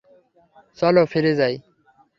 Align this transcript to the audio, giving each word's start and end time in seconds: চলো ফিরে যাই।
চলো 0.77 1.01
ফিরে 1.05 1.33
যাই। 1.35 1.55